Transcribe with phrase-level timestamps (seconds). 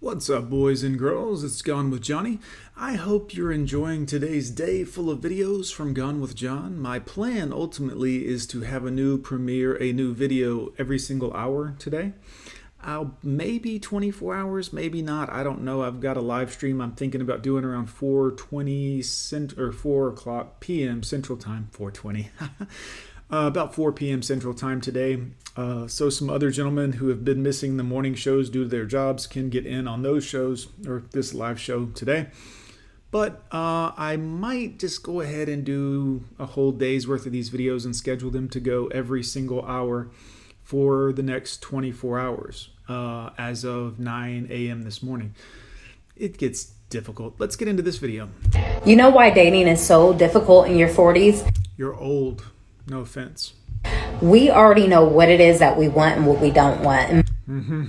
[0.00, 1.42] What's up, boys and girls?
[1.42, 2.38] It's Gone with Johnny.
[2.76, 6.78] I hope you're enjoying today's day full of videos from Gone with John.
[6.78, 11.74] My plan ultimately is to have a new premiere, a new video every single hour
[11.80, 12.12] today.
[12.80, 15.32] I'll maybe 24 hours, maybe not.
[15.32, 15.82] I don't know.
[15.82, 20.60] I've got a live stream I'm thinking about doing around 4:20 cent or 4 o'clock
[20.60, 21.02] p.m.
[21.02, 21.70] Central Time.
[21.76, 22.28] 4:20.
[23.30, 24.22] Uh, about 4 p.m.
[24.22, 25.20] Central Time today.
[25.54, 28.86] Uh, so, some other gentlemen who have been missing the morning shows due to their
[28.86, 32.28] jobs can get in on those shows or this live show today.
[33.10, 37.50] But uh, I might just go ahead and do a whole day's worth of these
[37.50, 40.10] videos and schedule them to go every single hour
[40.62, 44.82] for the next 24 hours uh, as of 9 a.m.
[44.82, 45.34] this morning.
[46.16, 47.34] It gets difficult.
[47.38, 48.28] Let's get into this video.
[48.84, 51.50] You know why dating is so difficult in your 40s?
[51.76, 52.44] You're old.
[52.88, 53.52] No offense.
[54.22, 57.26] We already know what it is that we want and what we don't want.
[57.48, 57.84] Mm-hmm.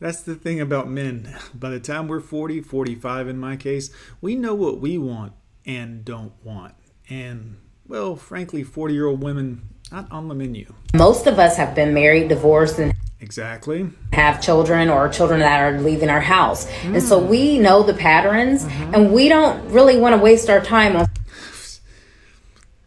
[0.00, 1.36] That's the thing about men.
[1.54, 6.04] By the time we're 40, 45 in my case, we know what we want and
[6.04, 6.74] don't want.
[7.08, 10.72] And, well, frankly, 40 year old women, not on the menu.
[10.94, 13.88] Most of us have been married, divorced, and Exactly.
[14.12, 16.66] have children or children that are leaving our house.
[16.82, 20.96] And so we know the patterns and we don't really want to waste our time
[20.96, 21.06] on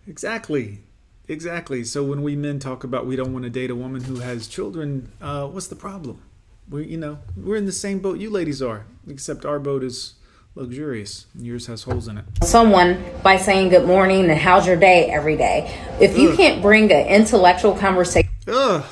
[0.08, 0.80] Exactly.
[1.28, 1.84] Exactly.
[1.84, 4.48] So when we men talk about we don't want to date a woman who has
[4.48, 6.22] children, uh, what's the problem?
[6.70, 10.16] We, you know, we're in the same boat you ladies are, except our boat is
[10.56, 12.26] luxurious and yours has holes in it.
[12.44, 15.78] someone by saying good morning and how's your day every day.
[16.00, 18.86] If you can't bring an intellectual conversation Ugh.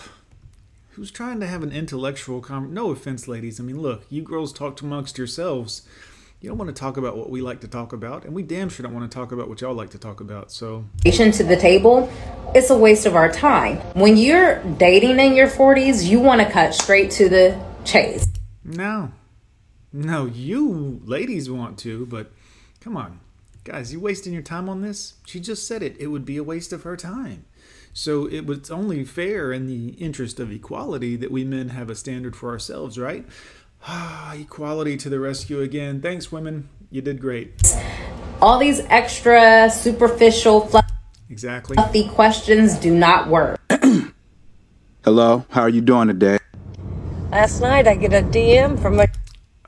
[0.92, 2.74] Who's trying to have an intellectual con?
[2.74, 3.60] No offense, ladies.
[3.60, 5.84] I mean, look, you girls talk amongst yourselves.
[6.44, 8.68] You don't want to talk about what we like to talk about, and we damn
[8.68, 10.52] sure don't want to talk about what y'all like to talk about.
[10.52, 12.12] So, to the table,
[12.54, 13.78] it's a waste of our time.
[13.94, 18.28] When you're dating in your 40s, you want to cut straight to the chase.
[18.66, 19.14] no.
[19.94, 22.34] No, you ladies want to, but
[22.82, 23.22] come on.
[23.64, 25.14] Guys, you wasting your time on this?
[25.26, 25.96] She just said it.
[25.98, 27.46] It would be a waste of her time.
[27.94, 31.96] So it was only fair in the interest of equality that we men have a
[31.96, 33.26] standard for ourselves, right?
[33.86, 36.02] Ah, equality to the rescue again.
[36.02, 36.70] Thanks, women.
[36.92, 37.76] You did great.
[38.42, 40.92] All these extra superficial, fluff-
[41.30, 41.76] Exactly.
[41.76, 43.60] fluffy questions do not work.
[45.04, 46.38] Hello, how are you doing today?
[47.32, 49.08] Last night I get a DM from a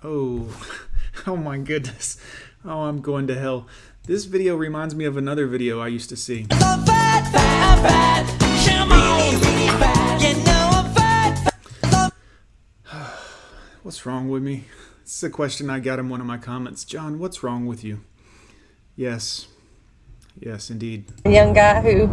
[0.04, 0.48] Oh,
[1.28, 2.18] oh my goodness.
[2.64, 3.68] Oh, I'm going to hell.
[4.04, 6.46] This video reminds me of another video I used to see.
[13.96, 14.66] What's wrong with me?
[15.04, 16.84] It's a question I got in one of my comments.
[16.84, 18.02] John, what's wrong with you?
[18.98, 19.48] Yes.
[20.38, 21.06] Yes, indeed.
[21.26, 22.10] young guy who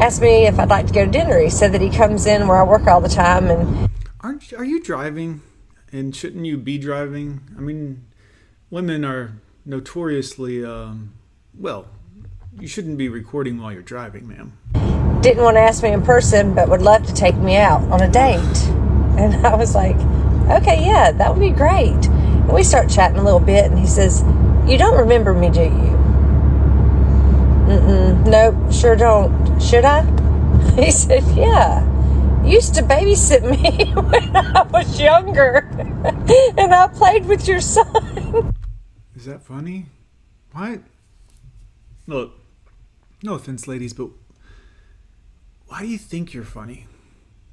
[0.00, 1.40] asked me if I'd like to go to dinner.
[1.40, 3.88] He said that he comes in where I work all the time and
[4.20, 5.42] Aren't are you driving?
[5.90, 7.40] And shouldn't you be driving?
[7.58, 8.06] I mean,
[8.70, 9.32] women are
[9.66, 11.14] notoriously um,
[11.58, 11.88] well,
[12.56, 15.20] you shouldn't be recording while you're driving, ma'am.
[15.22, 18.00] didn't want to ask me in person but would love to take me out on
[18.00, 18.68] a date.
[19.18, 19.96] And I was like,
[20.58, 22.06] okay, yeah, that would be great.
[22.06, 24.22] And we start chatting a little bit and he says,
[24.66, 25.90] You don't remember me, do you?
[27.68, 29.60] Mm-mm, nope, sure don't.
[29.60, 30.02] Should I?
[30.76, 31.86] He said, Yeah.
[32.44, 35.68] You used to babysit me when I was younger.
[36.56, 38.52] and I played with your son.
[39.14, 39.86] Is that funny?
[40.52, 40.80] What?
[42.06, 42.32] Look,
[43.22, 44.08] no offense, ladies, but
[45.66, 46.86] why do you think you're funny?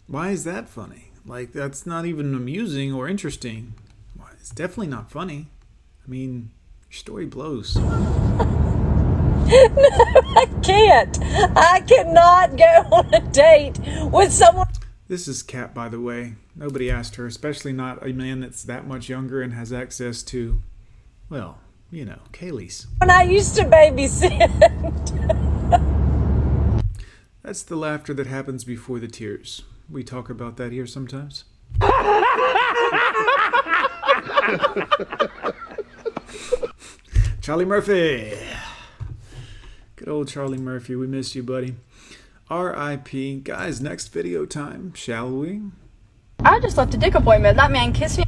[0.07, 1.11] Why is that funny?
[1.27, 3.73] Like, that's not even amusing or interesting.
[4.39, 5.47] It's definitely not funny.
[6.05, 6.51] I mean,
[6.89, 7.77] your story blows.
[9.49, 11.17] No, I can't.
[11.55, 13.79] I cannot go on a date
[14.11, 14.67] with someone
[15.07, 16.35] This is Kat, by the way.
[16.53, 20.61] Nobody asked her, especially not a man that's that much younger and has access to,
[21.29, 21.59] well,
[21.91, 22.87] you know, Kaylee's.
[22.97, 24.49] When I used to babysit.
[27.43, 29.63] That's the laughter that happens before the tears.
[29.89, 31.45] We talk about that here sometimes.
[37.41, 38.33] Charlie Murphy.
[39.95, 40.95] Good old Charlie Murphy.
[40.95, 41.75] We missed you, buddy.
[42.49, 43.39] R.I.P.
[43.41, 45.61] Guys, next video time, shall we?
[46.43, 47.57] I just left a dick appointment.
[47.57, 48.23] That man kissed me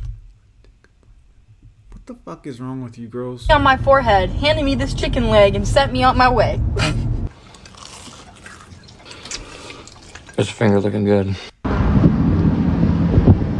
[1.92, 3.50] What the fuck is wrong with you girls?
[3.50, 6.60] on my forehead, handed me this chicken leg, and sent me on my way.
[10.38, 11.36] His finger looking good.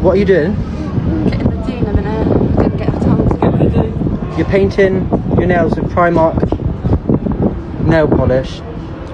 [0.02, 0.54] What are you doing?
[1.30, 2.56] Getting the do in a minute.
[2.56, 4.36] Didn't get time to get the do.
[4.38, 6.40] You're painting your nails with Primark
[7.86, 8.62] nail polish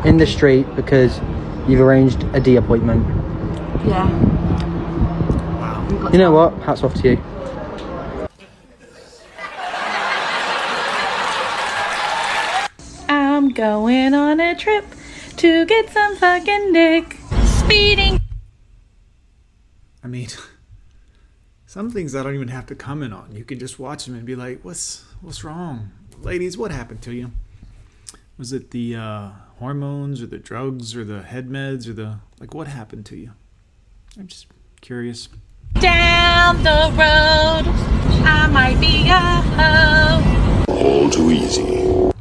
[0.06, 1.20] in the street because
[1.68, 3.04] you've arranged a D appointment.
[3.88, 4.08] Yeah.
[5.58, 6.10] Wow.
[6.12, 6.54] You know what?
[6.62, 7.24] Hats off to you.
[13.10, 14.86] I'm going on a trip
[15.38, 17.18] to get some fucking dick.
[17.44, 18.22] Speeding.
[20.04, 20.28] I mean.
[21.76, 23.36] some things I don't even have to comment on.
[23.36, 25.92] You can just watch them and be like, "What's what's wrong,
[26.22, 26.58] ladies?
[26.58, 27.32] What happened to you?
[28.38, 29.30] Was it the uh,
[29.60, 32.54] hormones or the drugs or the head meds or the like?
[32.54, 33.32] What happened to you?
[34.18, 34.48] I'm just
[34.80, 35.28] curious."
[35.74, 37.68] Down the road,
[38.24, 39.20] I might be a
[39.58, 40.74] hoe.
[40.74, 42.15] All too easy.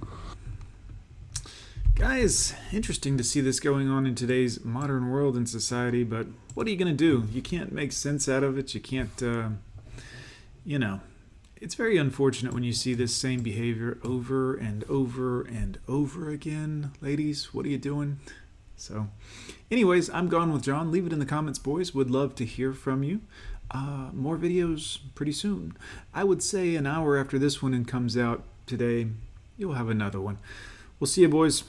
[2.17, 6.65] Guys, interesting to see this going on in today's modern world and society, but what
[6.65, 7.27] are you going to do?
[7.33, 8.73] You can't make sense out of it.
[8.73, 9.49] You can't, uh,
[10.65, 11.01] you know,
[11.57, 16.93] it's very unfortunate when you see this same behavior over and over and over again.
[17.01, 18.21] Ladies, what are you doing?
[18.77, 19.09] So,
[19.69, 20.93] anyways, I'm gone with John.
[20.93, 21.97] Leave it in the comments, boys.
[21.97, 23.23] Would love to hear from you.
[23.73, 25.77] Uh, more videos pretty soon.
[26.15, 29.09] I would say an hour after this one comes out today,
[29.59, 30.39] you'll have another one.
[31.01, 31.65] We'll see you, boys.